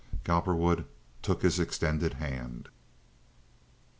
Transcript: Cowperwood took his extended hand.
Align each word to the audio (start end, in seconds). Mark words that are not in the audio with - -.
Cowperwood 0.23 0.85
took 1.21 1.43
his 1.43 1.59
extended 1.59 2.15
hand. 2.15 2.69